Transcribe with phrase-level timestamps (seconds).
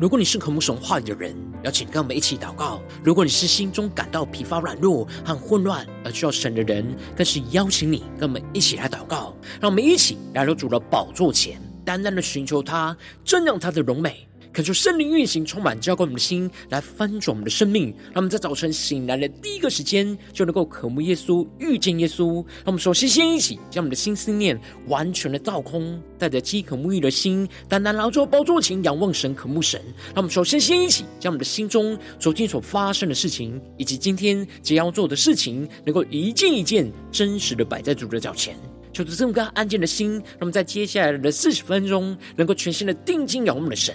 [0.00, 9.34] 如果你是渴慕神话语的人，邀请跟我们一起祷告；如果你是心中感到疲乏、软弱和混乱而需要神的人，更是邀请你跟我们一起来祷告。
[9.60, 14.28] 让我们一起来到主的宝座前，单单的寻求他，正让他的荣美。
[14.58, 17.94] 恳求圣灵运行，充满浇灌我们的心，来翻转我们的生命。
[18.06, 22.44] 让我们在早晨醒来的第一个时间，就能够渴慕耶稣，遇见耶稣。
[22.64, 29.80] 让我们首先先一起将我们的心思念完全的倒空，带着饥渴沐浴的心，单单来到宝座前仰望神，渴慕神。
[30.06, 38.56] 让我们首先先一起将我们的心中昨天所发生的事情，以及今天即将要做的事情，能够一件一件真实的摆在主的脚前。
[38.92, 43.94] 求主这么个安静的心，让我们在接下来的四十分钟，能够全心的定睛仰望我们的神。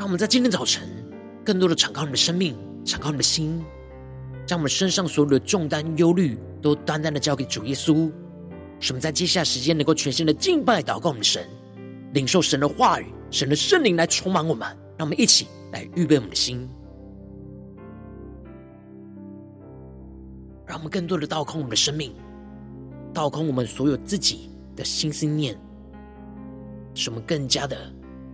[0.00, 0.88] 让我们在今天早晨，
[1.44, 2.56] 更多的敞开你的生命，
[2.86, 3.62] 敞开你的心，
[4.46, 8.10] 将我们身上所有的重担、忧虑，都单单的交给主耶稣。
[8.78, 11.46] 使我们在接下来时间，能够全心的敬拜、祷告我们的神，
[12.14, 14.66] 领受神的话语、神的圣灵来充满我们。
[14.96, 16.66] 让我们一起来预备我们的心，
[20.66, 22.14] 让我们更多的倒空我们的生命，
[23.12, 25.54] 倒空我们所有自己的心思念，
[26.94, 27.76] 使我们更加的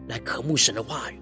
[0.07, 1.19] 来渴慕神的话语。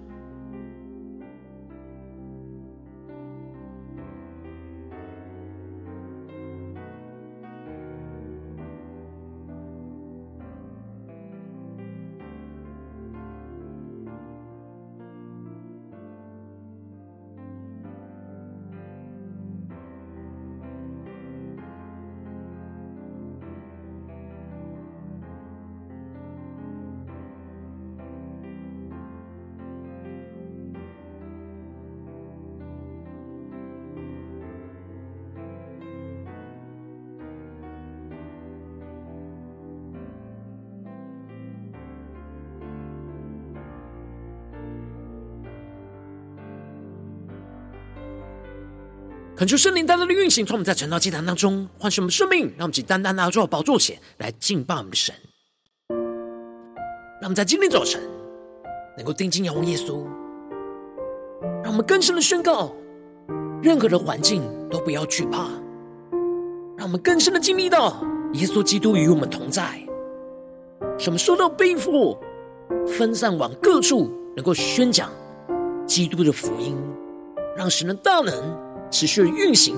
[49.37, 55.13] 恳求圣灵单单的运行，从我们在晨祷祭坛当中唤醒我们生命，让我们以单单拿到宝座前来敬拜我们的神。
[55.89, 58.01] 让我们在今天早晨
[58.95, 60.05] 能够定睛仰望耶稣，
[61.61, 62.71] 让我们更深的宣告：
[63.61, 65.49] 任何的环境都不要惧怕。
[66.77, 68.01] 让我们更深的经历到
[68.35, 69.85] 耶稣基督与我们同在，
[70.97, 72.17] 使我们受到背负，
[72.87, 75.11] 分散往各处，能够宣讲
[75.85, 76.77] 基督的福音，
[77.57, 78.64] 让神的大能。
[78.97, 79.75] 持续运行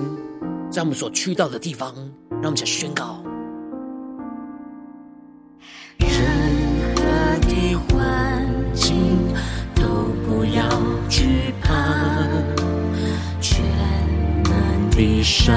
[0.70, 1.92] 在我们所去到的地方，
[2.30, 3.20] 让我们来宣告：
[5.98, 6.08] 任
[6.94, 7.02] 何
[7.40, 9.18] 的环境
[9.74, 9.82] 都
[10.24, 10.62] 不要
[11.08, 11.74] 惧怕，
[13.40, 13.60] 全
[14.44, 15.50] 能的上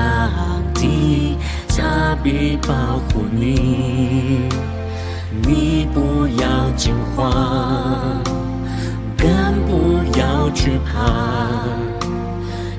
[0.73, 1.37] 帝
[1.69, 4.49] 他必保护你，
[5.45, 8.23] 你不要惊慌，
[9.15, 9.29] 更
[9.67, 11.80] 不要惧怕。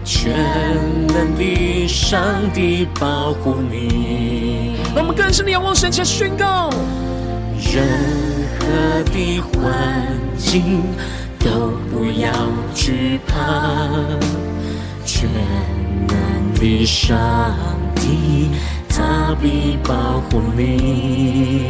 [0.04, 0.34] 全
[1.08, 2.20] 能的上
[2.52, 6.70] 帝保护你，让我们更深的仰望神，且宣告：
[7.72, 7.86] 任
[8.58, 10.82] 何的环境
[11.38, 12.30] 都不要
[12.74, 13.34] 惧怕，
[15.04, 15.28] 全
[16.08, 17.16] 能的上
[17.94, 18.50] 帝
[18.88, 21.68] 他必保护你，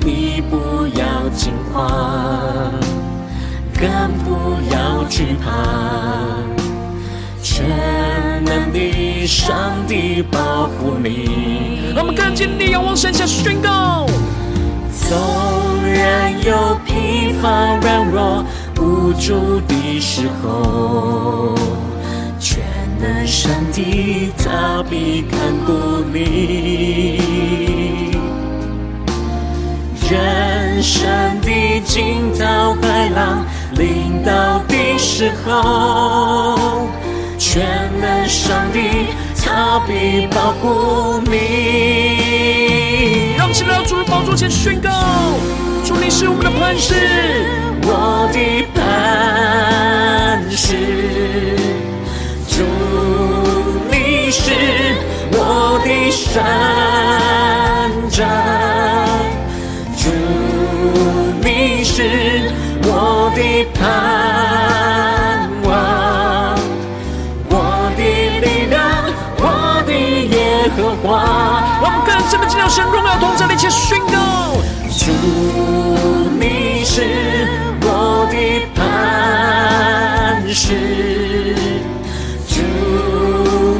[0.00, 2.72] 你不要惊慌，
[3.74, 6.57] 更不要惧怕。
[7.50, 7.64] 全
[8.44, 14.06] 能的上帝保护你，我们看见你仰望神，下宣告：
[15.08, 15.16] 纵
[15.82, 18.44] 然有疲乏、软弱、
[18.76, 21.54] 无助的时候，
[22.38, 22.62] 全
[23.00, 25.72] 能上帝他必看顾
[26.12, 27.18] 你。
[30.10, 31.08] 人生
[31.40, 36.86] 的惊涛骇浪临到的时候。
[37.38, 37.64] 全
[38.00, 39.06] 能上帝，
[39.40, 41.36] 他必保护你。
[43.36, 44.90] 让我们来到主的宝座前宣告：
[45.84, 46.94] 主，你是我们的磐石，
[47.82, 48.82] 我的磐
[50.50, 50.76] 石。
[52.48, 52.64] 主，
[53.90, 54.50] 你是
[55.32, 56.26] 我的山
[58.10, 58.26] 寨。
[59.96, 60.10] 主，
[61.40, 61.48] 你
[61.84, 61.96] 是
[62.82, 63.40] 我的
[63.78, 63.78] 盼
[72.68, 74.58] 神荣耀同在一切宣告。
[74.98, 75.10] 主，
[76.38, 77.02] 你是
[77.80, 78.36] 我的
[78.74, 78.78] 磐
[80.52, 80.74] 石，
[82.46, 82.60] 主，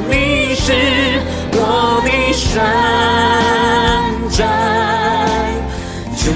[0.08, 0.72] 你是
[1.52, 2.56] 我的山
[4.30, 4.38] 寨，
[6.16, 6.32] 主，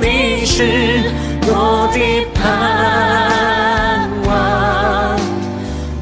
[0.00, 0.56] 你是
[1.42, 1.96] 我的
[2.34, 2.38] 盼
[4.26, 4.28] 望，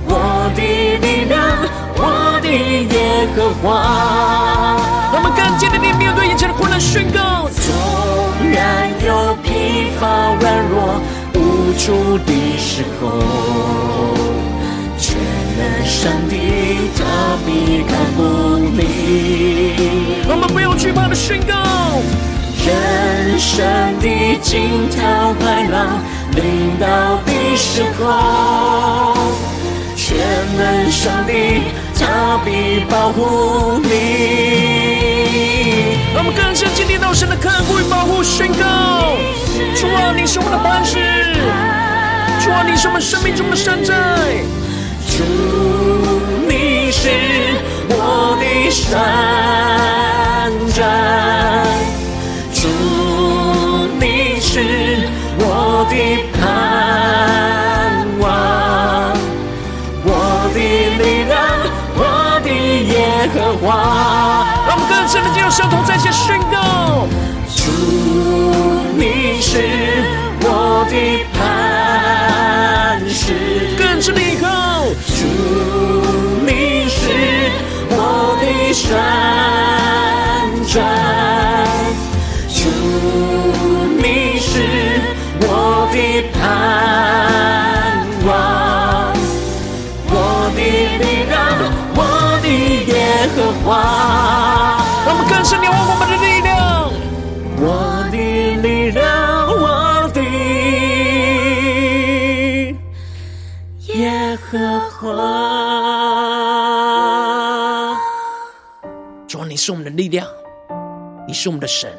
[0.07, 0.11] 我
[0.55, 0.61] 的
[0.99, 1.35] 力量，
[1.97, 2.01] 我
[2.41, 2.95] 的耶
[3.35, 4.16] 和华。
[11.77, 13.21] 无助的时候，
[14.97, 15.15] 全
[15.59, 16.35] 能上帝
[16.97, 17.05] 他
[17.45, 18.23] 必看顾
[18.59, 20.25] 你。
[20.27, 21.55] 我们不要惧怕的宣告。
[22.65, 23.63] 人生
[24.01, 26.01] 的惊涛骇浪
[26.35, 29.15] 临到的时候，
[29.95, 30.17] 全
[30.57, 31.63] 能上帝
[31.95, 33.89] 他必保护你。
[36.17, 39.15] 我们更深经历到神的看顾与保护，宣告：
[39.77, 40.99] 主啊，你是我们的磐石；
[42.47, 43.93] 主啊，你是我们生命中的山寨；
[45.09, 45.25] 主，
[46.47, 47.11] 你是
[47.89, 48.95] 我的山
[50.73, 50.85] 寨；
[52.55, 52.69] 主，
[53.99, 55.09] 你是
[55.41, 55.93] 我的
[56.39, 58.31] 盼望，
[60.05, 60.09] 我
[60.55, 60.57] 的
[61.03, 61.35] 力量，
[61.97, 62.01] 我
[62.45, 62.49] 的
[62.95, 64.47] 耶和华。
[64.69, 67.09] 让我们更深的进入神同在线宣告：
[67.57, 67.73] 主，
[68.95, 69.59] 你是
[70.43, 70.95] 我的
[71.35, 71.56] 盼望
[73.27, 73.33] 石；
[73.77, 74.47] 更深的依靠。
[75.17, 75.27] 主，
[76.47, 77.03] 你是
[77.91, 78.87] 我的山
[80.65, 80.75] 寨；
[82.49, 82.59] 主，
[83.99, 84.51] 你是
[85.41, 85.45] 我
[85.93, 85.97] 的
[86.33, 86.39] 盼
[88.25, 88.31] 望，
[90.09, 90.15] 我
[90.55, 90.59] 的
[91.03, 91.35] 力量，
[91.97, 92.01] 我
[92.43, 92.47] 的
[92.87, 92.95] 耶
[93.35, 94.16] 和华。
[109.67, 110.29] 是我们的力量，
[111.27, 111.91] 你是我们的神，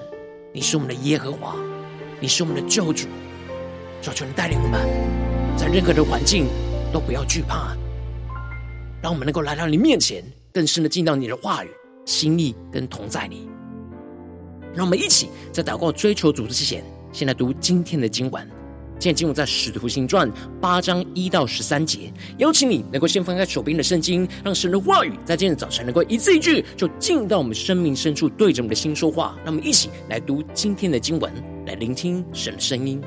[0.54, 1.54] 你是我们的耶和华，
[2.18, 3.10] 你是我们的救主。
[4.02, 4.80] 求，求你带领我们，
[5.58, 6.46] 在任何的环境
[6.94, 7.76] 都不要惧怕，
[9.04, 10.24] 让我们能够来到你面前，
[10.54, 11.68] 更深的进到你的话语、
[12.06, 13.50] 心意跟同在里。
[14.74, 16.82] 让我们一起在祷告追求主之前，
[17.12, 18.50] 先来读今天的经文。
[19.00, 20.30] 现在进入在《使徒行传》
[20.60, 22.12] 八章一到十三节。
[22.40, 29.36] 邀请你能够先翻开手边的圣经，让神的话语在今天早晨能够一字一句，就进到我们生命深处，对着我们的心说话。
[29.44, 31.32] 让我们一起来读今天的经文，
[31.66, 33.02] 来聆听神的声音。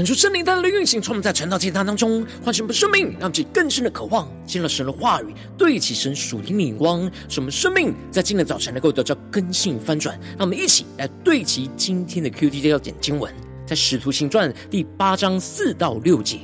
[0.00, 5.26] 恳求圣灵带来的运行，从我们在晨祷祭坛当中唤醒我们生命，让其更深的渴望进了神的话语，
[5.58, 10.18] 对齐神属灵的眼光，使我们生命在今天早晨能够得到更新翻转。
[10.38, 13.30] 让我们一起来对齐今天的 QT 要点经文，
[13.66, 16.38] 在使徒行传第八章四到六节，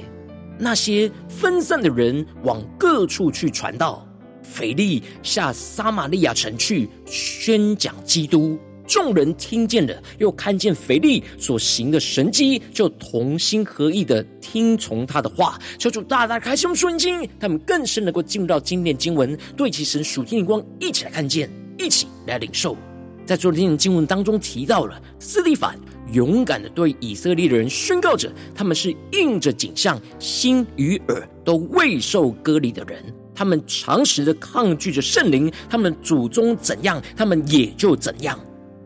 [0.59, 4.07] 那些分散的人往各处去传道，
[4.43, 8.59] 腓力下撒玛利亚城去宣讲基督。
[8.87, 15.59] 众人听见了，又看见腓力所行的神迹，就同心合意的听从他的话。
[15.79, 22.77] 求主大大开胸顺经，他们更深能够进入到经典经文，对其神属天的光，一起来看见，一起来领受。
[23.25, 25.77] 在昨天的经文当中提到了，斯蒂凡
[26.13, 33.03] 勇敢的对以色列的人宣告着，他们是印着景象，心与耳都未受割礼的人，
[33.35, 38.39] 他们常时的抗拒着圣灵，他们祖宗怎样，他们也就怎样。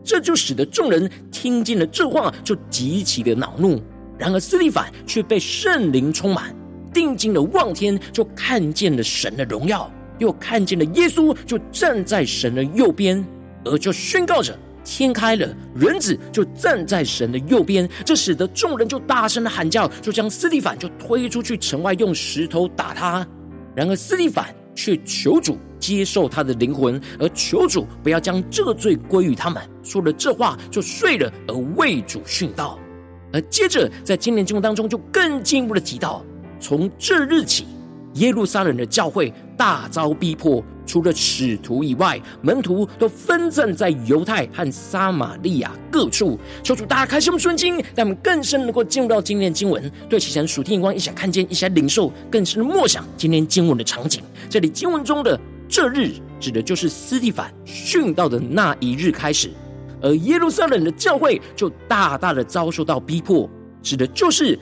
[0.03, 3.81] 这就使得众人听见了这话，就极其的恼怒。
[4.17, 6.55] 然而斯蒂凡却被圣灵充满，
[6.93, 13.25] 定睛的望天，就看见了神的荣耀，又看见了耶稣，就站在神的右边，
[13.65, 17.89] 而就宣告着：天开了，人子就站在神的右边。
[18.05, 23.25] 这使得众人就大声的喊叫，就将斯蒂凡就推出去城外，用石头打他。
[23.75, 25.57] 然而斯蒂凡去求主。
[25.79, 29.59] 接受他的灵魂，而求主不要将这罪归于他们。
[29.81, 32.77] 说了这话，就睡了，而为主殉道。
[33.33, 36.23] 而接着在今年经文当中，就更进一步的提到，
[36.59, 37.65] 从这日起。
[38.13, 46.37] 耶路撒冷的教会大遭逼迫，除了使徒以外，门徒都分散在犹太和撒玛利亚各处。
[46.61, 54.21] 求主大家开心顺经，让我们更深能够进入到今天的经文，对其神属天眼光，一想看见，一起来领受，更深默想今天经文的场景。
[54.49, 59.49] 这里经文中的这日，指的就是斯蒂凡殉道的那一日开始，
[60.01, 63.49] 而耶路撒冷的教会就大大的遭受到逼迫，
[63.81, 64.59] 指的就是。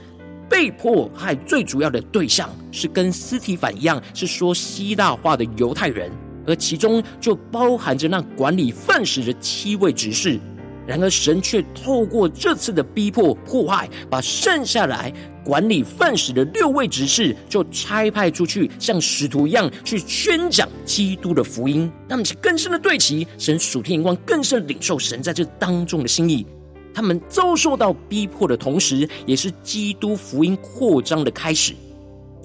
[0.50, 6.12] 被迫害最主要的对象是跟斯提反一样，是说希腊话的犹太人，
[6.48, 10.40] 而其中就包含着那管理饭食的七位执事。
[10.88, 15.14] 然而，神却透过这次的逼迫迫害，把剩下来
[15.46, 21.92] 管理饭食的六位执事就差派出去，像使徒一样去宣讲基督的福音。
[22.08, 26.44] 那么，更深的对齐神属天眼光，更深的领受神在这当中的心意。
[26.94, 31.74] 他们遭受到逼迫的同时，也是基督福音扩张的开始。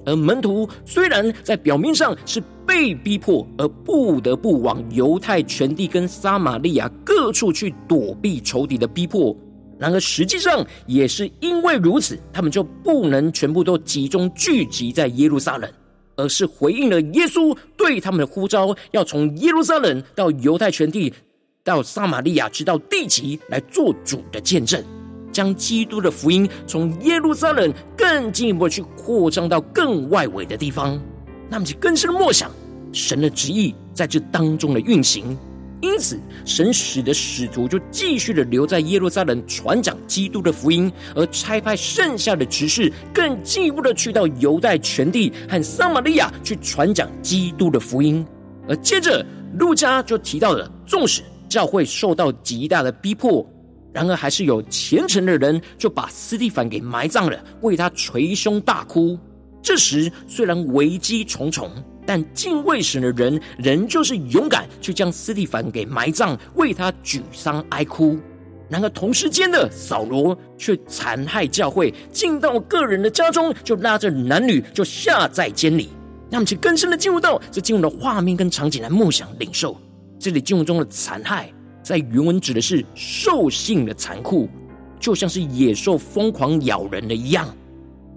[0.05, 9.35] 而门徒虽然在表面上是被逼迫，而不得不往犹太全地跟撒玛利亚各处去躲避仇敌的逼迫，
[9.79, 15.67] 然而实际上也是因为如此，他们就不能全部都集中聚集在耶路撒冷，
[16.17, 21.11] 而是回应了耶稣对他们的呼召，要从耶路撒冷到犹太全地。
[21.65, 24.81] 到撒玛利亚，直到地极来做主的见证，
[25.31, 31.01] 将基督的福音从耶路撒冷更进一步去扩张到更外围的地方。
[31.49, 32.51] 那么就更深的默想
[32.93, 35.35] 神的旨意在这当中的运行。
[35.81, 48.23] 因此，神使的使徒就继续的留在耶路撒冷传讲基督的福音，而差派剩下的执事更进一步的去到犹太全地和撒玛利亚去传讲基督的福音。
[48.67, 49.25] 而接着，
[49.57, 51.23] 路加就提到了，纵使。
[51.47, 53.47] 教会受到极大的逼迫，
[53.93, 59.17] 然而还是有虔诚的人就把斯蒂凡给埋葬了，为他捶胸大哭。
[59.61, 61.71] 这时虽然危机重重，
[62.05, 68.17] 但敬畏神的人仍旧是勇敢去将斯蒂凡给埋葬，为他沮丧哀哭。
[68.69, 75.89] 然而同时间的扫罗却残害教会，进到个人的家中，就拉着男女就下在监里。
[76.31, 79.79] 让我们去更深的进入到这进入的画面跟场景来梦想领受。
[80.17, 81.51] 这里经文中的残害，
[81.83, 84.49] 在原文指的是兽性的残酷，
[84.99, 87.47] 就像是野兽疯狂咬人的一样，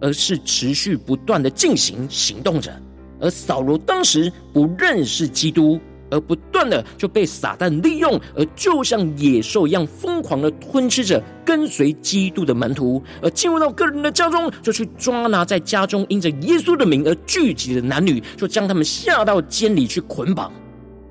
[0.01, 2.73] 而是持续不断的进行行动着。
[3.21, 5.79] 而扫罗当时不认识基督，
[6.09, 20.53] 而不断的就被撒旦利用，而就像野兽一样疯狂的吞吃着跟随基督的门徒，而进入到个人的家中，就去抓拿在家中因着耶稣的名而聚集的男女，就将他们下到监里去捆绑。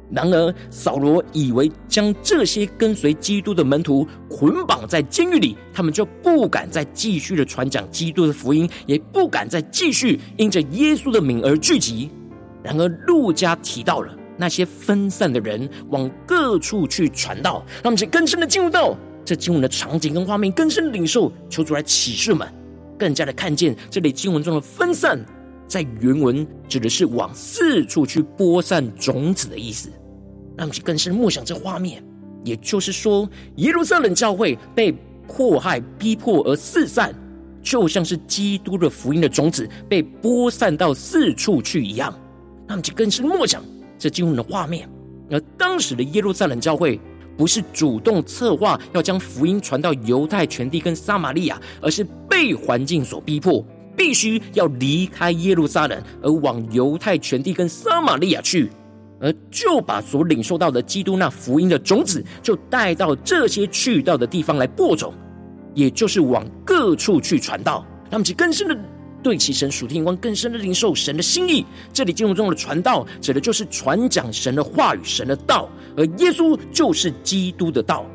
[0.09, 12.09] 然而，扫罗以为将这些跟随基督的门徒捆绑在监狱里，他们就不敢再继续的传讲基督的福音，也不敢再继续因着耶稣的名而聚集。
[12.63, 22.47] 然而，路加提到了那些分散的人往各处去传道，让我们更深的进入到这经文的场景跟画面，更深的领受，求主来启示们，
[22.97, 25.19] 更加的看见这里经文中的分散。
[25.67, 29.89] 在原文指的是往四处去播散种子的意思，
[30.55, 32.03] 那我们更深默想这画面。
[32.43, 34.93] 也就是说，耶路撒冷教会被
[35.27, 37.13] 迫害、逼迫而四散，
[37.61, 42.17] 就像是基督的福音的种子被播散到四处去一样。
[42.65, 43.61] 他们就更是默想
[43.97, 44.89] 这经文的画面。
[45.29, 46.97] 而当时的耶路撒冷教会，
[47.35, 53.65] 不是主动策划要将福音传到犹太全地跟撒玛利亚，而是被环境所逼迫，
[53.97, 58.69] 必须要离开耶路撒冷，而往犹太全地跟撒玛利亚去，
[59.19, 65.13] 而就把所领受到的基督那福音的种子，就带到这些去到的地方来播种，
[65.73, 67.83] 也就是往各处去传道。
[68.09, 68.77] 他们其更深的
[69.21, 71.65] 对其神属天光，更深的领受神的心意。
[71.91, 75.67] 这里经文中的传道，指的就是传讲神的话语、神的道。
[75.97, 78.05] 而耶稣就是基督的道，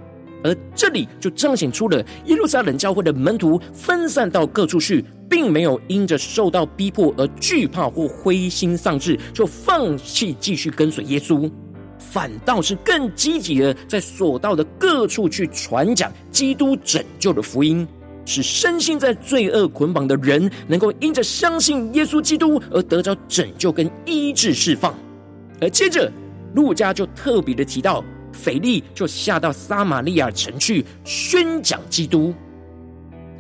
[0.45, 11.51] 而这里就彰显出了耶路撒冷教会的门徒分散到各处去，并没有因着受到逼迫而惧怕或灰心丧志，就放弃继续跟随耶稣，
[11.99, 17.87] 反倒是更积极的在所到的各处去传讲基督拯救的福音，
[18.25, 24.95] 使身心在罪恶捆绑的人能够因着相信耶稣基督而得着拯救跟医治释放，
[25.61, 26.11] 而接着。
[26.55, 32.35] 路加就特别的提到，腓力就下到撒玛利亚城去宣讲基督。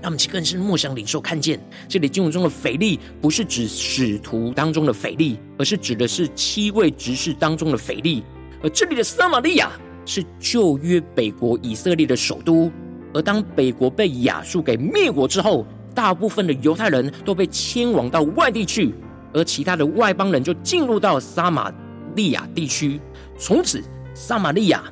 [0.00, 8.24] 那么，其更是默想领受看见，这里经文中的腓力不是指使徒当中的腓力，而是指的是七位执事当中的腓力。
[8.62, 9.70] 而这里的撒玛利亚
[10.04, 12.70] 是旧约北国以色列的首都。
[13.14, 18.92] 而当北国被亚述给灭国之后，大部分的犹太人都被迁往到外地去，
[19.32, 21.72] 而其他的外邦人就进入到撒玛
[22.16, 23.00] 利亚地区，
[23.38, 24.84] 从此撒玛利亚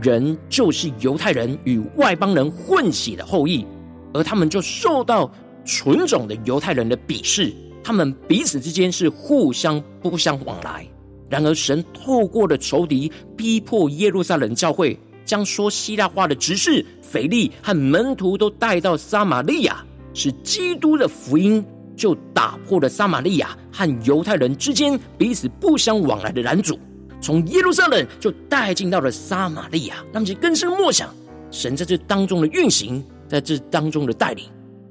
[0.00, 3.64] 人就是犹太人与外邦人混血的后裔，
[4.12, 5.30] 而他们就受到
[5.64, 10.86] 纯种的犹太人的鄙视，他们彼此之间是互相不相往来。
[11.28, 21.64] 然而，神透过了仇敌逼迫耶路撒冷教会，将说希腊话的执事腓力和门徒都带到撒玛利亚，使基督的福音。
[21.96, 26.78] 就打破了撒玛利亚和犹太人之间彼此不相往来的拦阻，
[27.20, 29.96] 从耶路撒冷就带进到了撒玛利亚。
[30.12, 31.14] 那么就更深默想
[31.50, 34.44] 神在这当中的运行，在这当中的带领，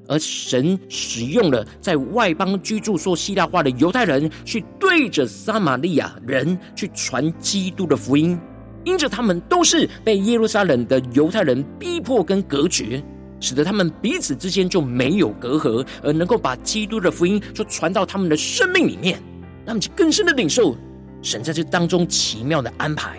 [0.08, 8.38] 而神使用了在外邦居住说希腊话的犹太人，去对着撒玛利亚人去传基督的福音，
[8.84, 13.02] 因着他们都是被耶路撒冷的犹太人逼迫跟隔绝。
[13.42, 19.18] 使得他们彼此之间就没有隔阂，而能够把基督的福音就传到他们的生命里面，
[19.64, 20.76] 那么就更深的领受
[21.22, 23.18] 神在这当中奇妙的安排。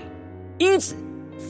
[0.57, 0.95] 因此，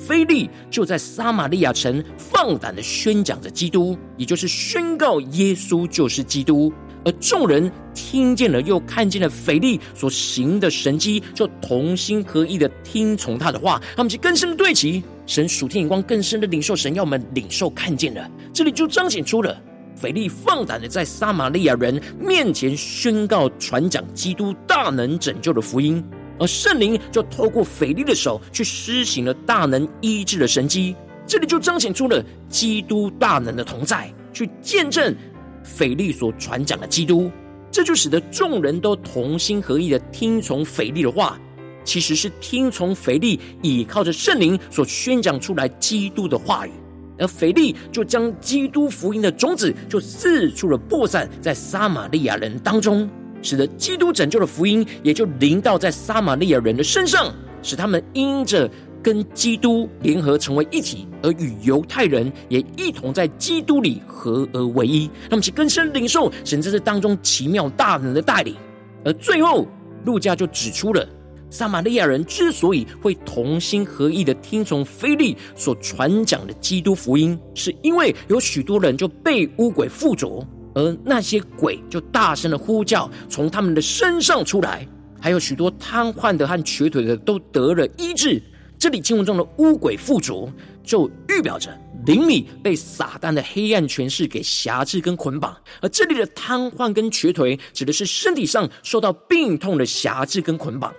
[0.08, 6.72] 腓利就在撒玛利亚城放胆的宣讲着基督，也就是宣告耶稣就是基督。
[7.04, 13.82] 而众人听见了，又看见了腓利所行的神迹，就同心合意的听从他的话。
[13.96, 18.30] 他们就更深的对齐神属天眼光，更深的领受神要我们领受看见了。
[18.54, 19.60] 这里就彰显出了
[19.96, 26.04] 腓利放胆的在撒玛利亚人面前宣告传讲基督大能拯救的福音，
[26.42, 30.96] 而圣灵就透过腓力的手去施行了大能医治的神迹。
[31.28, 35.16] 这里就彰显出了基督大能的同在，去见证。
[35.64, 37.30] 腓力所传讲的基督，
[37.70, 41.40] 这就使得众人都同心合意的听从腓力的话，
[41.84, 46.72] 其实是听从腓力倚靠着圣灵所宣讲出来基督的话语，
[47.20, 53.08] 而腓力就将基督福音的种子就四处的播散在撒玛利亚人当中，
[53.42, 58.70] 使得基督拯救的福音也就临到在撒玛利亚人的身上，使他们因着。
[59.04, 65.10] 跟基督联合成为一体，而与犹太人也一同在基督里合而为一。
[65.28, 68.56] 那么，其更深领受神在这当中奇妙大能的带领。
[69.04, 69.66] 而最后，
[70.06, 71.04] 路加就指出了
[71.50, 84.88] 撒玛利亚人之所以会同心合意的听从腓利所传讲的基督福音，是因为有许多人就被污鬼附着，而那些鬼就大声的呼叫从他们的身上出来，
[85.20, 88.42] 还有许多瘫痪的和瘸腿的都得了医治。
[88.80, 90.52] 这里经文中的污鬼附着，
[90.84, 91.70] 就预表着
[92.08, 100.92] 灵里被撒旦的黑暗权势给辖制跟捆绑；而这里的瘫痪跟瘸腿，指的是身体上受到病痛的辖制跟捆绑。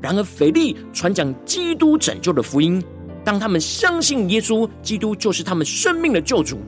[0.00, 2.82] 然而，腓力传讲基督拯救的福音，
[3.22, 6.58] 当他们相信耶稣基督就是他们生命的救主。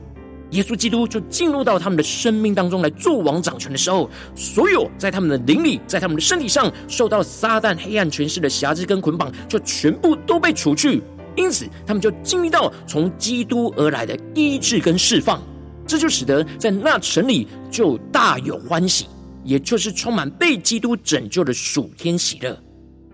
[0.51, 11.01] 耶稣基督就进入到他们的生命当中来做王掌权的时候，所有在他们的灵里，在他们的身体上受到撒旦黑暗权势的辖制跟捆绑，就全部都被除去。
[11.37, 15.41] 因此，他们就经历到从基督而来的医治跟释放。
[15.87, 19.07] 这就使得在那城里就大有欢喜，
[19.43, 22.57] 也就是充满被基督拯救的属天喜乐。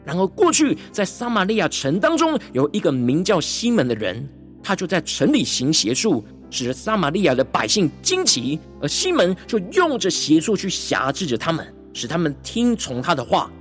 [0.03, 4.27] 然而，过去在撒玛利亚城当中有一个名叫西门的人。
[4.63, 13.51] 他就在城里行邪术，使得撒玛利亚的百姓惊奇，而西门就用着邪术去挟制着他们，使他们听从他的话。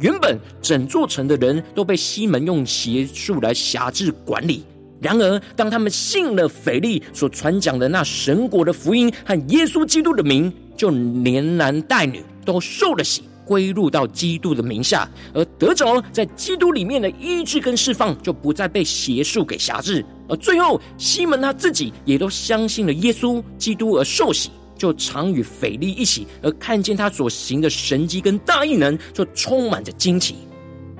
[0.00, 4.64] 原本整座城的人都被西门用邪术来挟制管理。
[5.00, 20.02] 然而，当他们信了腓利所传讲的那神国的福音和耶稣基督的名，就连男带女都受了洗，归入到基督的名下，而得着在基督里面的医治跟释放，就不再被邪术给辖制。
[20.26, 24.50] 而最后，西门他自己也都相信了耶稣基督而受洗。
[24.78, 30.36] 就常与腓利一起，而看见他所行的神迹跟大异能，就充满着惊奇。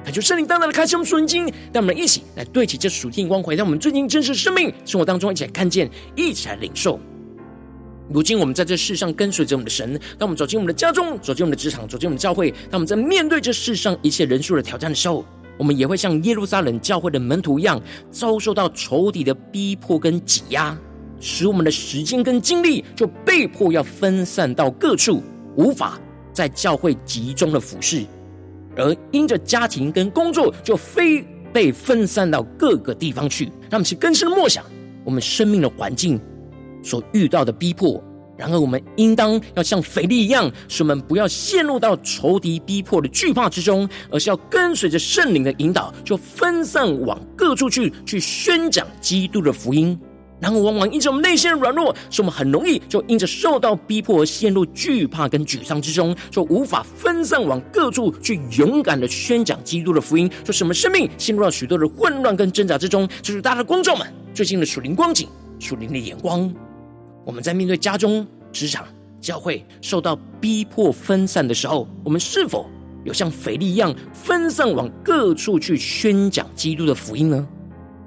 [0.05, 7.01] 他就圣灵大大的开启我们属灵经，让我们一起来对齐这属天光辉，让我们最近真实生命生活当中一起来看见，一起来领受。
[8.12, 15.25] 如今我们在这世上跟随着我们的神，当我们走进我们的家中，走进我们的职场，走进我们的教会，当我们在面对这世上一切人数的挑战的时候，
[15.57, 20.77] 我们也会像耶路撒冷教会的门徒一样，遭受到仇敌的逼迫跟挤压。
[21.20, 25.22] 使我们的时间跟精力就被迫要分散到各处，
[25.57, 25.98] 无法
[26.33, 28.05] 在教会集中的服侍，
[28.77, 33.44] 而因着家庭跟工作，就非被分散到各个地方去。
[33.70, 34.64] 让我们去更深的默想
[35.05, 36.20] 我们生命的环境
[36.83, 38.03] 所遇到的逼迫。
[38.37, 49.97] 然而，我们应当要像腓力一样，使我们不要陷入到仇敌逼迫的惧怕之中，而是要跟随着圣灵的引导，就分散往各处去，去宣讲基督的福音。
[50.40, 63.09] 然后，往往因着我们内心的软弱，使我们很容易就因着受到逼迫而陷入惧怕跟沮丧之中，就无法分散往各处去勇敢的宣讲基督的福音，就使我们生命陷入到许多的混乱跟挣扎之中。
[63.21, 65.29] 就是大家的观众们最近的属灵光景、
[65.61, 66.53] 属灵的眼光，
[67.25, 68.87] 我们在面对家中、职场、
[69.21, 72.69] 教会受到逼迫分散的时候，我们是否
[73.05, 77.47] 有像腓力一样分散往各处去宣讲基督的福音呢？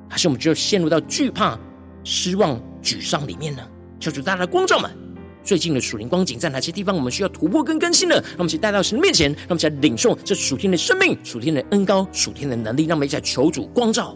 [0.10, 1.58] 还是我们就陷入到惧怕？
[2.04, 3.62] 失望、沮丧里面呢？
[4.00, 4.92] 求主大家的光照们，
[5.44, 6.96] 最近的属灵光景在哪些地方？
[6.96, 8.16] 我们需要突破跟更新的？
[8.16, 12.86] 让我们一起带到神的面前，让我们一起来领受这属天的生命、属天的恩膏、属天的能力。
[12.86, 14.16] 让我们一起来求主光照。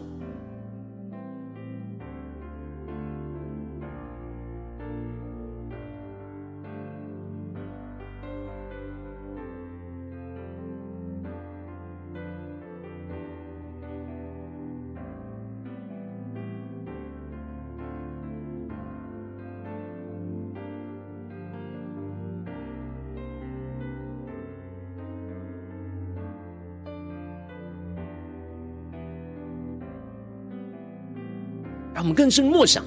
[32.00, 32.82] 让我们更深默想，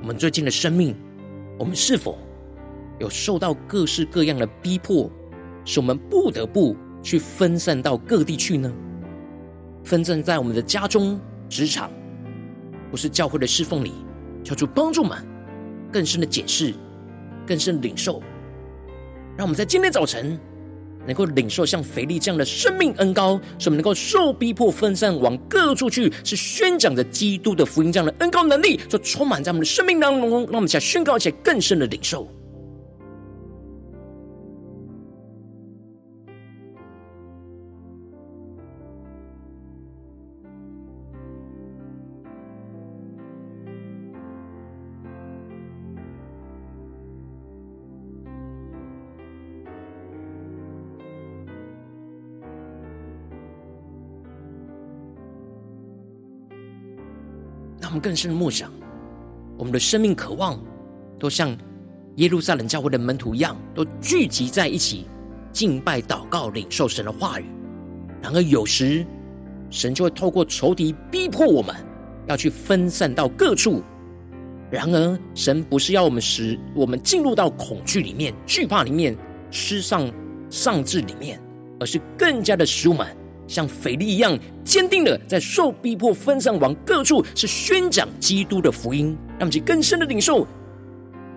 [0.00, 0.96] 我们最近的生命，
[1.58, 2.16] 我们是否
[2.98, 5.10] 有受到各式各样的逼迫，
[5.66, 8.72] 使我们不得不去分散到各地去呢？
[9.84, 11.90] 分散在我们的家中、职场，
[12.90, 13.92] 或是教会的侍奉里，
[14.42, 15.18] 求主帮助我们
[15.92, 16.72] 更深的解释、
[17.46, 18.22] 更深的领受。
[19.36, 20.40] 让我们在今天早晨，
[21.06, 30.30] 能够领受像腓力这样的生命恩膏，使我们能够受逼迫分散往各处去，是宣讲着基督的福音这样的恩高能力，就充满在我们的生命当中。
[30.30, 32.28] 让我们想宣告，一些更深的领受。
[58.02, 58.70] 更深的默想，
[59.56, 60.60] 我们的生命渴望，
[61.18, 61.56] 都像
[62.16, 65.06] 耶路撒冷教会的门徒一样，都聚集在一起
[65.52, 67.44] 敬拜、祷告、领受神的话语。
[68.20, 69.06] 然而，有时
[69.70, 71.74] 神就会透过仇敌逼迫我们，
[72.26, 73.82] 要去分散到各处。
[74.70, 79.16] 然而，神不是要我们使我们进入到恐惧里面、惧怕里面、
[79.50, 80.10] 失丧
[80.50, 81.40] 丧志里面，
[81.78, 83.06] 而是更加的使我们。
[83.52, 90.46] 像腓力一样坚定的在受逼迫分散往各处，是宣讲基督的福音，让其更深的领受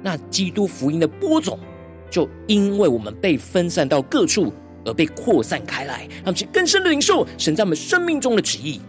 [0.01, 1.59] 那基督福音的播种，
[2.09, 4.53] 就因为我们被分散到各处
[4.85, 8.79] 而被扩散开来，让其更深的领受神在我们生命中的旨意。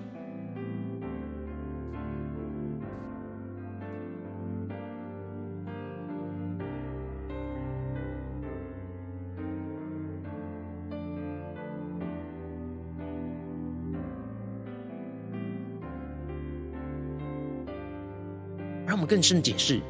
[19.07, 19.81] 更深解释，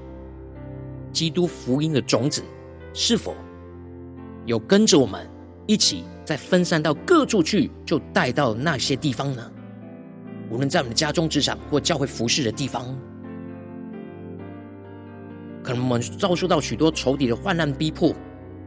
[1.13, 2.43] 基督福音的种子
[2.93, 3.35] 是否
[4.45, 5.29] 有跟着我们
[5.67, 9.51] 一起再分散到各处去，就带到那些地方呢？
[10.51, 12.97] 无论在我们的家中、职场或教会服侍的地方，
[15.63, 18.15] 可能我们遭受到许多仇敌的患难逼迫。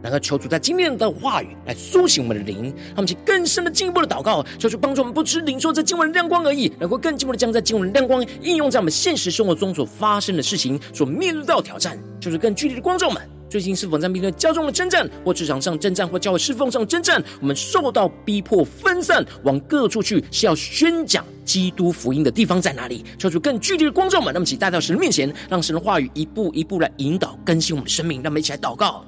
[0.02, 13.22] 然后求主在今天的话语来苏醒我们的灵，让我们去更深的进一步的祷告，求主帮助我们不只领受这经文的亮光而已，能够更进一步的将这经文的亮光应用在我们现实生活中所发生的事情，所面对到挑战，就是更具体的光照们。
[13.50, 17.20] 最近是否在面对家中的征战，或职场上征战，或教会侍奉上征战？
[17.42, 23.04] 我们受到逼迫分散，往各处去，是要宣讲基督福音的地方在哪里？
[23.18, 28.22] 求主更具体的光照们，那么，请带到神的面前，让神的话语一步一步来引导更新我们的生命。
[28.22, 29.04] 让我们一起来祷告。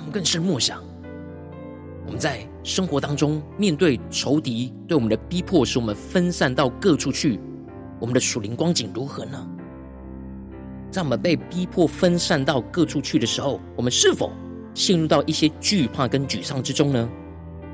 [0.00, 0.82] 我们更是默想，
[2.06, 7.38] 我们在生活当中面对仇敌对我们的逼迫，使我们分散到各处去，
[8.00, 9.46] 我们的属灵光景如何呢？
[10.90, 14.32] 在我们被逼迫分散到各处去的时候，我们是否
[14.74, 17.08] 陷入到一些惧怕跟沮丧之中呢？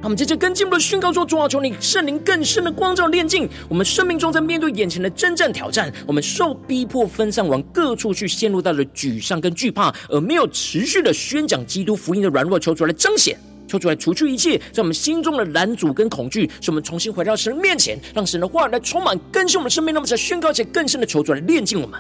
[0.07, 21.99] 他们接着更进一步的宣告说：“主啊，求你圣灵更深的光照炼净我们生命中，在面对眼前的征战挑战，我们受逼迫分散往各处去，陷入到了沮丧跟惧怕，而没有持续的宣讲基督福音的软弱，求主来彰显，求主来除去一切在我们心中的拦阻跟恐惧，使我们重新回到神面前，让神的话来充满更新我们生命，那么在宣告前更深的求主来炼净我们。”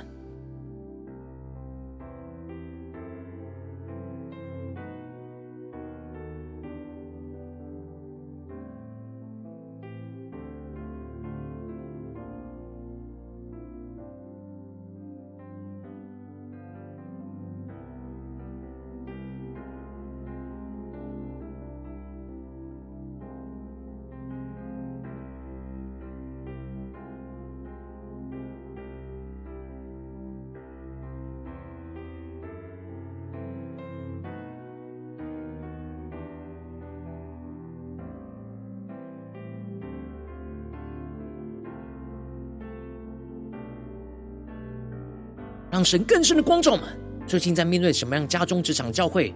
[45.76, 46.84] 让神更深的光照们，
[47.26, 49.34] 最近在面对什么样家中、职场、教会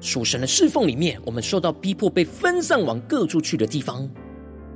[0.00, 4.08] 属神的侍奉里面，我们受到逼迫，被分散往各处去的地方，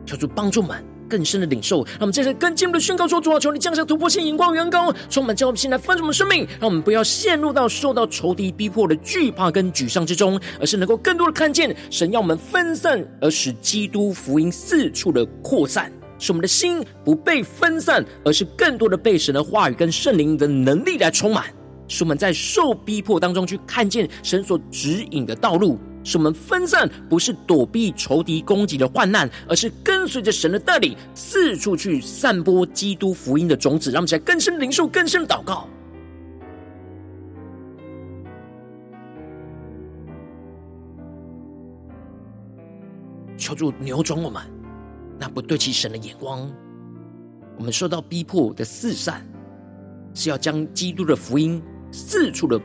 [0.04, 1.84] 求主帮助们更深的领受。
[1.84, 15.92] 让我们接着更进一步的宣告说：主啊，求你降下突破性眼光、远高，充满教会心来翻转我们生命，让我们不要陷入到受到仇敌逼迫的惧怕跟沮丧之中，而是能够更多的看见神要我们分散，而使基督福音四处的扩散。
[16.20, 21.46] 使我们的心不被分散，而是更多的被神的话语跟圣灵的能力来充满。
[21.88, 25.76] 使我们在受逼迫当中去看见神所指引的道路。
[26.02, 33.90] 使我们分散不是躲避仇敌攻击的患难，而是跟随着神的带领，四处去散播基督福音的种子。
[33.90, 35.68] 让我们在更深灵受、更深祷告，
[43.36, 44.59] 求主扭转我们。
[45.20, 46.50] 那不对齐神的眼光，
[47.58, 49.22] 我们受到逼迫的四散，
[50.14, 52.58] 是要将基督的福音四处的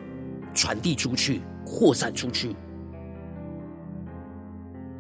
[0.54, 2.56] 传递出去、扩散出去，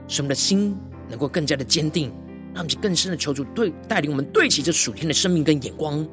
[0.05, 0.75] 使我们的心
[1.09, 2.11] 能够更加的坚定，
[2.53, 6.05] 让我们更深的求助对带领我们对齐这属天的生命跟眼光。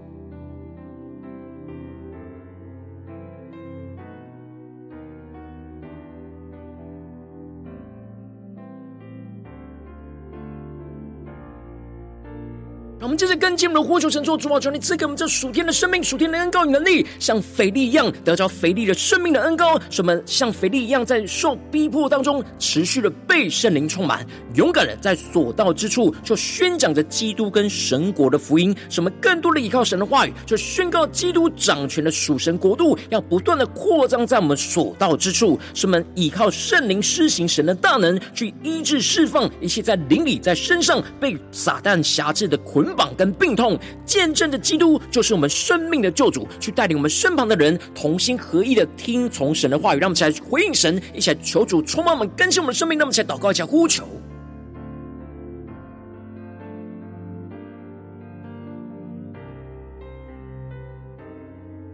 [13.22, 28.74] 接着跟进我们的呼求神说：主啊，求你赐给我们这属天的生命、属天的恩膏与能力，像腓力一样得着腓力的生命的恩膏，什么像腓力一样，在受逼迫当中持续的被圣灵充满，勇敢的在所到之处就宣讲着基督跟神国的福音。
[28.88, 35.56] 什么更多的依靠神的话语，就宣告基督掌权的属神国度要不断的扩张在我们所到之处。
[35.74, 43.11] 什么依靠圣灵施行神的大能，去医治释放一切在灵里、在身上被撒旦辖制的捆绑。
[43.14, 54.04] 跟病痛，见证着基督就是我们生命的救主，去带领我们身旁的人同心合一的听从神的话语，让我们一起来回应神，一起来求主充满我们，更新我们的生命，让我们起来祷告，一下呼求，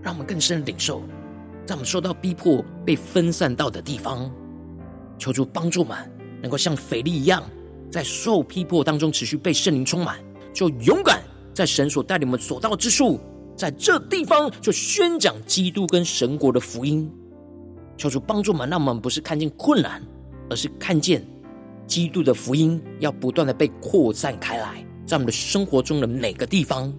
[0.03, 1.03] 让我们更深的领受，
[1.67, 4.31] 在我们受到逼迫、被分散到的地方，
[5.19, 5.99] 求主帮助我们，
[6.41, 7.43] 能够像腓利一样，
[7.91, 10.19] 在受逼迫当中持续被圣灵充满。
[10.59, 11.23] 就勇敢
[11.55, 13.21] 在神所带领我们所到之处，
[13.57, 17.09] 在这地方就宣讲基督跟神国的福音，
[17.97, 18.68] 求主帮助我们。
[18.68, 20.03] 让我们不是看见困难，
[20.51, 21.25] 而是看见
[21.87, 26.92] 基督的福音要不断的被扩散开来，在我们的生活中的每个地方。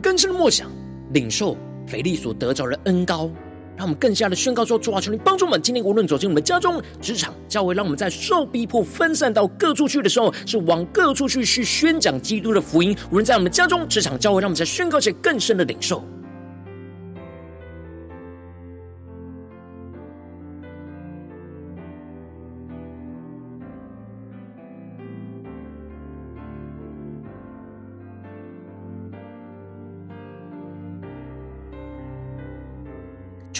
[0.00, 0.70] 更深的默想，
[1.12, 1.56] 领受
[1.86, 3.30] 腓力所得着的恩高。
[3.76, 12.96] 让我们更加的宣告说：主啊，求你帮助我们，今天无论走进我们的家中、职场、教会，让我们在受逼迫、分散到各处去的时候，是往各处去去宣讲基督的福音。
[13.10, 16.02] 无论在我们家中、职场、教会，让我们在宣告些更深的领受。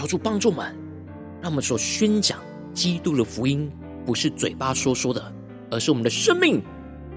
[0.07, 0.73] 求主帮助们，
[1.43, 2.39] 让我们所宣讲
[2.73, 3.69] 基督的福音，
[4.05, 5.35] 不是嘴巴说说的，
[5.69, 6.63] 而是我们的生命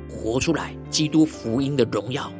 [0.09, 2.31] 活出来基督福音的荣耀。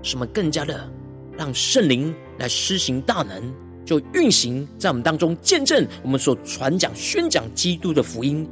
[0.00, 0.90] 什么更加的
[1.36, 3.52] 让圣灵来施行大能，
[3.84, 8.48] 就运行在我们当中，见证我们所传讲、宣讲基督的福音，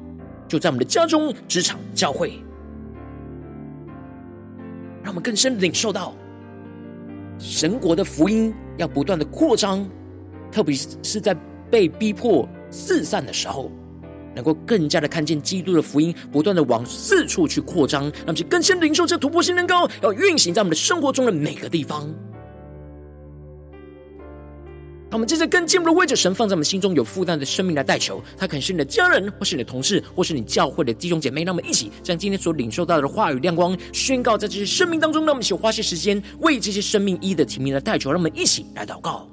[0.49, 2.39] 就在我们的家中、职场、教会，
[5.03, 6.15] 让我们更深领受到
[7.39, 9.89] 神国的福音要不断的扩张。
[10.51, 11.37] 特别是在
[11.71, 13.71] 被逼迫四散的时候，
[14.35, 22.09] 能够更加的看见基督的福音不断的往四处去扩张，让我们去更深领受这突破性能高，要运行在我们的生活中的每个地方。
[25.11, 31.45] 让我们接着更进一步的为着神放在我们心中有负担的生命来代求，他可能是你的家人，或是你的同事，或是你教会的弟兄姐妹。
[31.45, 35.25] 让我们一起将今天所领受到的话语亮光宣告在这些生命当中。
[35.25, 38.11] 让我们一起花些时间为这些生命一一的提名来代求。
[38.11, 39.27] 让我们一起来祷告。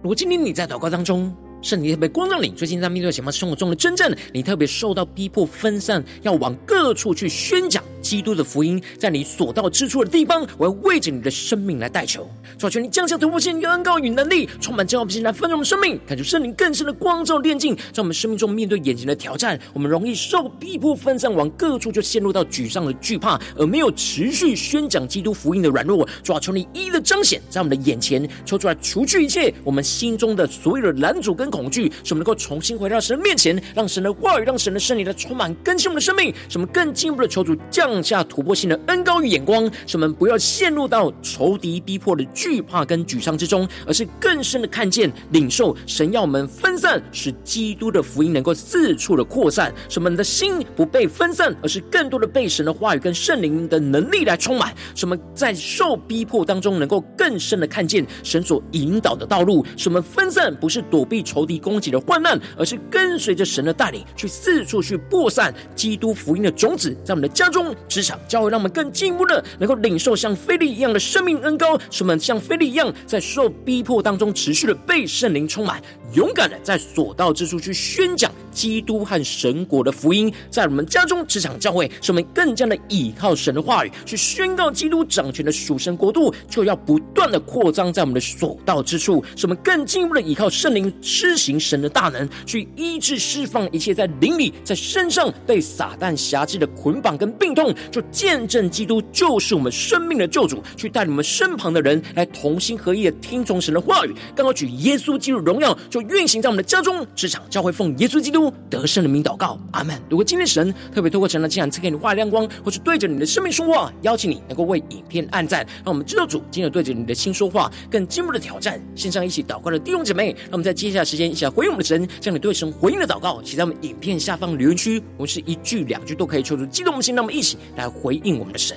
[0.00, 12.28] 如果今天你在祷告当中，圣灵特别光照你，最近在面对什么生活中的真正，你特别受到逼迫分散，要往各处去宣讲基督的福音，在你所到之处的地方，我要为着你的生命来代求，
[12.58, 26.08] 主啊求你降下突破性恩膏与能力，充满骄傲不心来丰盛我们生命，感受圣灵更深的光照炼净，在我们生命中面对眼前的挑战，我们容易受逼迫分散，往各处就陷入到沮丧的惧怕，而没有持续宣讲基督福音的软弱。
[26.22, 37.87] 主啊，求你一一的彰显在我们的眼前，求出来除去一切我们心中的所有的拦阻跟恐惧，使我们能够重新回到神的面前，让神的话语，让神的圣灵来充满更新我们的生命，使我们更进一步的求主降。
[37.88, 54.74] 降下突破性的恩高与眼光，使我们不要陷入到仇敌逼迫的惧怕跟沮丧之中，而是更深的看见、领受神要我们分散，使基督的福音能够四处的扩散，使我们的心不被分散，而是更多的被神的话语跟圣灵的能力来充满。
[54.94, 59.64] 使我们在受逼迫当中，能够更深的看见神所引导的道路。
[59.78, 67.74] 使我们分散不是躲避仇敌攻击的患难，而是跟随着神的带领，去四处去播散基督福音的种子，在我们的家中。
[67.88, 75.80] 职场教会，让我们更进一步的能够领受像腓利一样的生命恩膏，使我们像腓利一样，在受逼迫当中持续的被圣灵充满，
[76.14, 80.32] 勇敢的在所到之处去宣讲基督和神国的福音。
[80.50, 97.67] 在我们家中、职场教会，使我们更加的倚靠神的话语，去宣告基督掌权的属神国度，就要不断的扩张在我们的所到之处，使我们更进一步的倚靠圣灵施行神的大能，去医治释放一切在灵里、在身上被撒旦辖制的捆绑跟病痛。
[97.90, 110.00] 就见证基督就是我们生命的救主，去带领我们身旁的人来同心合意的听从神的话语，刚好举耶稣基督荣耀，就运行在我们的家中、职场、教会，奉耶稣基督得胜的名祷告，阿门。
[110.08, 118.80] 如果今天神特别透过神的经文赐给你话亮光，或是对着你的生命说话，邀请你能够为影片按赞，让我们知道主今日对着你的心说话，更进一步的挑战。
[118.94, 127.57] 线上一起祷告的弟兄姐妹，让我们在接下来时间一起来回应我们的神，将你对神回应的祷告写在我们影片下方留言区，我们是一句两句都可以求出激动的心，让我们一起。
[127.76, 128.76] 来回应我们的神，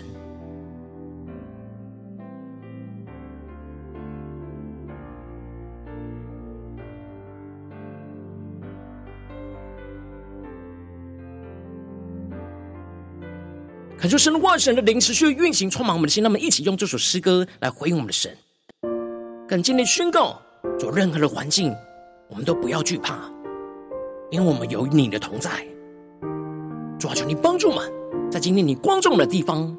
[13.98, 16.24] 恳求神的话语、神的灵持续运行，充满我们的心。
[16.24, 18.36] 那么，一起用这首诗歌来回应我们的神，
[19.48, 20.42] 更坚定宣告：
[20.80, 21.72] 做任何的环境，
[22.28, 23.32] 我们都不要惧怕，
[24.32, 25.52] 因为我们有你的同在。
[26.98, 27.92] 主啊，求你帮助我们，
[28.32, 29.76] 在今天你光照我们的地方，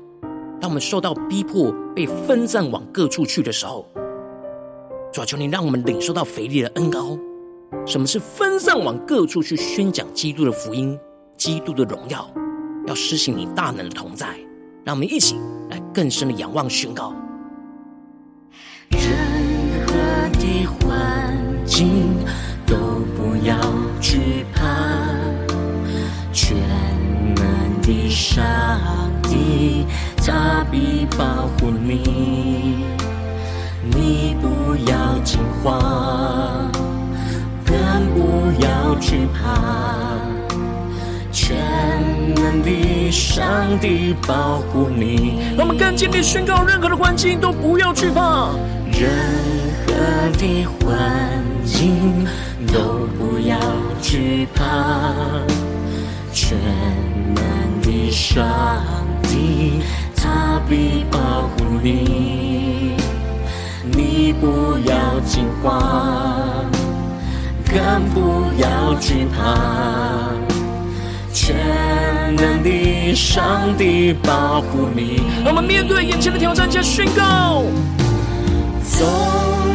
[0.61, 3.89] 当我们受到逼迫、被分散往各处去的时候，
[5.11, 7.19] 主啊，求你让我们领受到肥力的恩膏。
[7.87, 10.99] 什么是分散往各处去宣讲基督的福音、
[11.39, 12.31] 基督的荣耀？
[12.87, 14.39] 要施行你大能的同在，
[14.85, 15.35] 让我们一起
[15.71, 17.15] 来更深的仰望宣告。
[18.91, 19.01] 任
[19.87, 19.95] 何
[20.39, 22.13] 的环境
[22.67, 22.77] 都
[23.17, 23.57] 不要
[23.99, 24.42] 惧
[28.09, 28.45] 上
[29.23, 29.87] 帝
[30.17, 32.85] 他必保护你，
[33.91, 36.71] 你不要惊慌，
[37.65, 37.75] 更
[38.15, 39.59] 不要惧怕。
[41.33, 41.57] 全
[42.35, 43.45] 能的上
[43.81, 48.51] 帝保护你，我们更坚定宣告：任何的环境都不要惧怕，
[48.93, 49.11] 任
[49.87, 49.93] 何
[50.39, 52.25] 的环境
[52.73, 53.59] 都不要
[54.01, 54.63] 惧怕。
[56.33, 56.57] 全
[58.13, 58.45] 上
[59.23, 59.81] 帝
[60.15, 62.95] 他必保护你，
[63.91, 66.71] 你不要惊慌，
[67.65, 70.29] 更不要惧怕。
[71.33, 71.57] 全
[72.37, 75.23] 能的上帝保护你。
[75.43, 77.63] 让我们面对眼前的挑战，加宣告：
[78.91, 79.09] 纵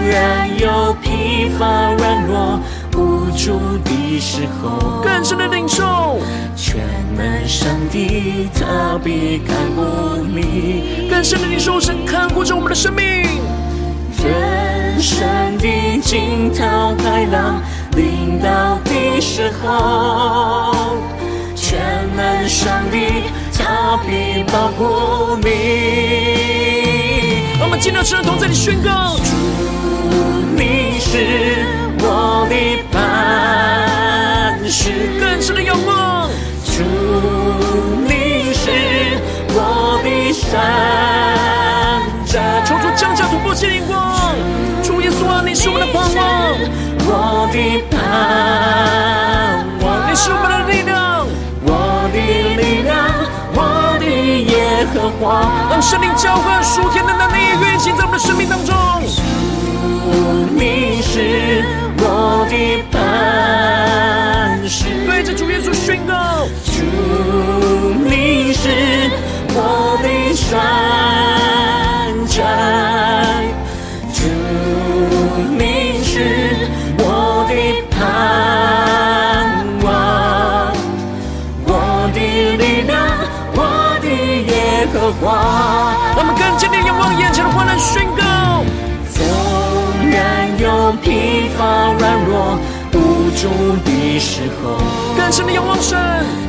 [0.08, 2.60] 然有疲乏、软弱、
[2.98, 6.20] 无助的时候，更深的领受。
[6.56, 6.82] 全
[7.16, 13.06] 能上帝他必看顾你，更深的领受神看顾着我们的生命。
[14.24, 15.28] 人生
[15.60, 17.62] 的惊涛骇浪
[17.96, 20.74] 临到的时候。
[21.56, 21.80] 全
[22.16, 23.24] 能上帝，
[23.54, 25.50] 他必保护你。
[27.62, 29.36] 我们进到神的同在里宣告：主，
[30.56, 31.87] 你是
[32.18, 32.56] 我的
[32.92, 32.98] 磐
[34.68, 34.90] 石，
[35.20, 36.28] 更深的仰望。
[36.66, 36.82] 主，
[38.08, 38.72] 你是
[39.54, 43.54] 我的山寨，求主降下突破
[43.88, 44.34] 光。
[44.82, 46.26] 主耶稣啊，你是我们的盼望，
[47.06, 47.56] 我的
[47.92, 47.96] 盼
[49.86, 50.98] 望，你是我们的力量。
[55.70, 58.74] 让圣灵浇灌属天的能力运行在我们的生命当中。
[59.06, 59.22] 主，
[60.56, 61.64] 你是
[62.20, 62.98] 我的磐
[64.68, 66.48] 石，对着主耶稣宣告。
[66.66, 66.82] 主，
[68.06, 68.68] 你是
[69.54, 70.50] 我的山
[72.26, 72.34] 寨。
[74.12, 74.26] 主，
[75.60, 76.12] 你是
[76.98, 77.54] 我的
[77.92, 77.96] 盼
[79.84, 79.88] 望，
[81.68, 81.72] 我
[82.16, 82.20] 的
[82.58, 82.98] 力量。
[83.54, 83.62] 我
[84.02, 84.06] 们
[84.92, 84.96] 更
[92.26, 92.58] 弱、
[92.94, 93.48] 无助
[93.86, 94.78] 的时候，
[95.18, 95.98] 更深的仰望神，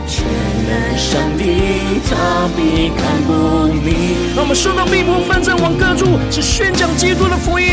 [0.07, 0.25] 全
[0.69, 3.33] 能上帝他必看顾
[3.69, 3.87] 你。
[4.35, 7.67] 让我们受到逼迫，分散往各处，是宣讲基督的福音，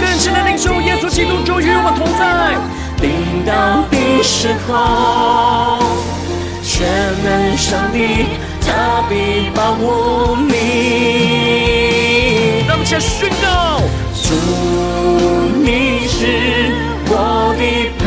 [0.00, 2.56] 更深的领受耶稣基督就与我们同在。
[3.00, 5.78] 临到的时候，
[6.62, 6.86] 全
[7.24, 8.26] 能上帝。
[8.66, 10.52] 他必保护你。
[12.66, 13.78] 让我们宣告：
[14.24, 14.32] 主，
[15.62, 16.16] 你是
[17.56, 17.62] 的
[17.98, 18.04] 磐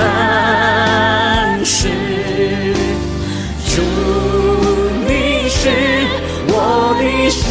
[1.65, 1.89] 石；
[3.65, 3.81] 主，
[5.07, 5.11] 你
[5.49, 5.59] 是
[6.47, 6.53] 我
[6.99, 7.45] 的山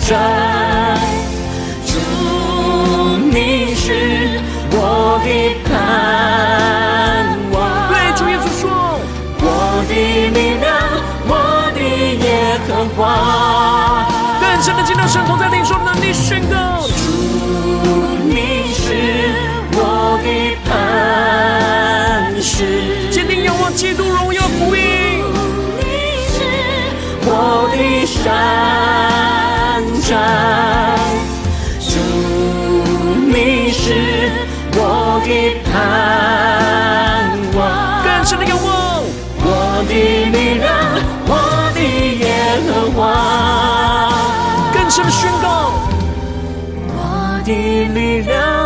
[0.00, 0.08] 寨；
[1.86, 1.92] 主，
[3.30, 3.86] 你是
[4.72, 5.26] 我的
[5.66, 5.70] 盼
[7.52, 7.56] 望。
[7.88, 8.62] 对主耶稣说：
[9.40, 9.44] 我
[9.88, 9.92] 的
[10.30, 10.68] 力量。
[11.32, 11.34] 我
[11.74, 12.98] 的耶和华
[14.40, 16.69] 更深的进入神同在领受能力宣告：
[23.10, 24.82] 坚定仰望基督荣耀福音。
[25.78, 25.82] 你
[26.28, 26.38] 是
[27.24, 28.20] 我的山
[30.02, 30.08] 寨，
[31.80, 31.90] 主，
[33.28, 33.84] 你是
[34.74, 34.78] 我
[35.24, 35.28] 的
[35.70, 35.70] 盼
[37.56, 37.58] 望。
[38.04, 38.68] 更深的仰望，
[39.42, 39.46] 我
[39.88, 40.68] 的力量。
[44.72, 45.72] 更深的宣告，
[46.88, 47.48] 我的
[47.94, 48.59] 力量，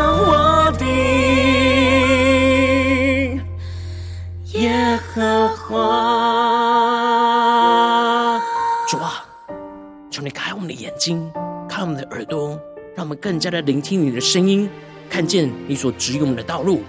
[13.16, 14.68] 更加的聆听你的声音，
[15.08, 16.80] 看见你所指引我们的道路，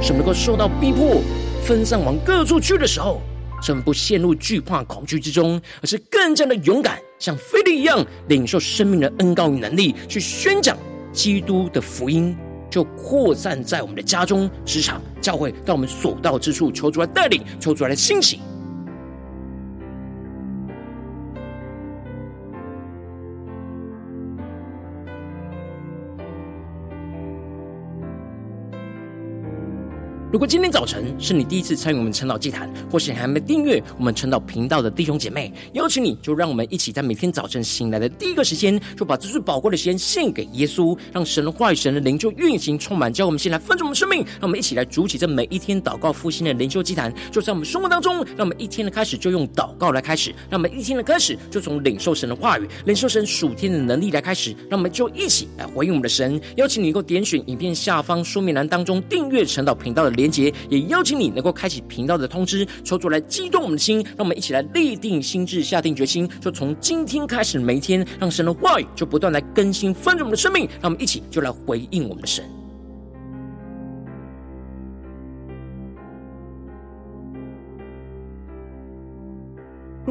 [0.00, 1.20] 使我们能够受到逼迫，
[1.64, 3.20] 分散往各处去的时候。
[3.64, 10.76] 使我们不陷入惧怕、恐惧之中，而是更加的勇敢，像腓利一样，领受生命的恩膏与能力，去宣讲
[11.12, 12.36] 基督的福音，
[12.68, 16.72] 就扩散在我们的家中、职场、教会，到我们所到之处。
[16.72, 18.40] 求主来带领，求主来兴起，
[30.32, 56.40] 如果今天早晨是你第一次参与我们晨祷祭坛，或是你还没订阅我们晨祷频道的弟兄姐妹，邀请你就让我们一起在每天早晨醒来的第一个时间，就把这最宝贵的时间献给耶稣，让神的话语、神的灵就运行充满，叫我们先来分盛我们生命，让我们一起来筑起这每一天祷告复兴的灵修祭坛，就在我们生活当中，让我们一天的开始就用祷告来开始，让我们一天的开始就从领受神的话语、领受神属天的能力来开始，让我们就一起来回应我们的神。
[56.56, 72.61] 邀请你能够点选影片下方说明栏当中订阅晨祷频道的连结，也邀请你能够开启频道的通知，抽出来激动我们的心，让我们一起来立定心智，下定决心，就从今天开始每一天，让神的话语就不断来更新翻转我们的生命，让我们一起就来回应我们的神。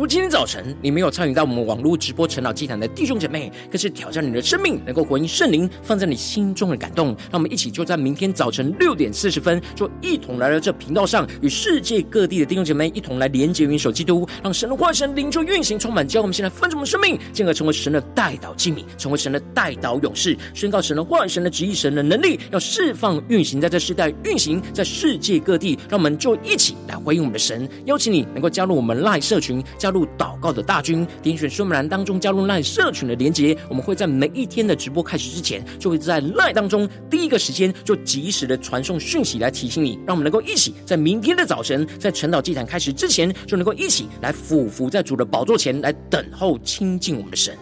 [0.01, 7.09] 如果今天早晨你没有参与到我们网络直播晨祷祭坛的弟兄姐妹，更是挑战你的生命，能够回应圣灵放在你心中的感动。
[7.29, 25.77] 让我们一起就在明天早晨六点四十分，就一同来到这频道上，与世界各地的弟兄姐妹一同来连接、云手基督，让神的话语、神灵就运行充满，教我们现在分盛我们生命，进而成为神的代祷器皿，成为神的代祷勇士，宣告神的话语、神的旨意、神的能力，要释放运行在这世代，运行在世界各地。
[25.87, 29.63] 让我们就一起来回应我们的神，邀请你能够加入我们赖社群。
[29.77, 33.55] 加入祷告的大军，点选说明栏当中加入赖社群的连结。
[33.69, 47.55] 我们会在每一天的直播开始之前，就会在赖当中第一个时间就及时的传送讯息来提醒你，让我们能够一起在明天的早晨，在晨祷祭坛开始之前，就能够一起来俯伏在主的宝座前来等候亲近我们的神。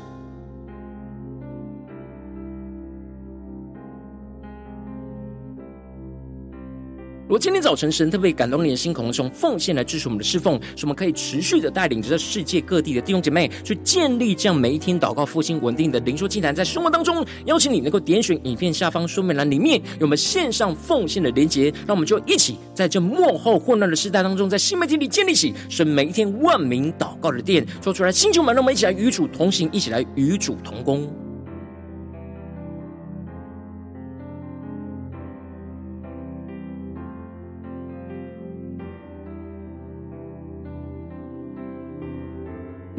[7.30, 31.08] 如果今天早晨神特别感动你的心，可能是用奉献来支持我们的侍奉，使我们可以持续的带领着世界各地的弟兄姐妹去建立这样每一天祷告复兴稳定的灵修祭坛，在生活当中，邀请你能够点选影片下方说明栏里面有我们线上奉献的连结，让我们就一起在这末后混乱的时代当中，在新媒体里建立起神每一天万名祷告的殿，说出来，星球们，让我们一起来与主同行，一起来与主同工。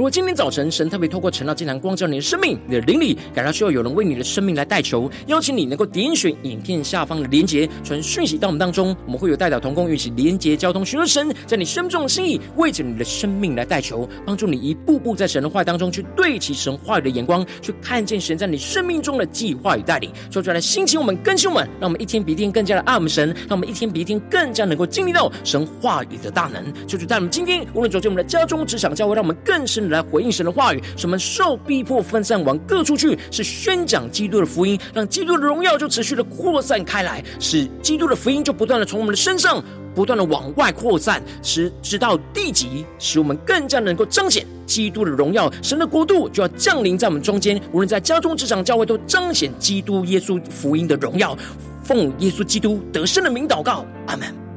[0.00, 29.89] 如果今天早晨神特别透过晨祷祭坛光照你的生命，你的灵里感到需要有人为你的生命来代求，邀请你能够点选影片下方的连结，传讯息到我们当中，我们会有代表同工，一起连结交通，寻求神在你生命中的心意，为着你的生命来代求，帮助你一步步在神的话当中去对齐神话语的眼光，去看见神在你生命中的计划与带领，说出来兴起我们更新我们，让我们一天比一天更加的爱我们神，让我们一天比一天更加能够经历到神话语的大能，就是在我们今天无论走进我们的家中、职场、教会，让我们更深。
[29.90, 39.62] 来回应神的话语，使我们受逼迫分散往各处去，是宣讲基督的福音，让基督的荣耀就持续的扩散开来，使基督的福音就不断的从我们的身上
[39.94, 45.52] 不断的往外扩散，使直到地极，使我们更加能够彰显基督的荣耀。
[45.62, 51.36] 神的国度就要降临在我们中间，无论在家中、职场、教会，都彰显基督耶稣福音的荣耀。
[51.82, 54.49] 奉耶稣基督得胜的名祷告，阿门。